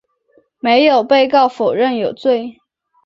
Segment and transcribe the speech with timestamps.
[0.59, 2.57] 没有被告否认有罪。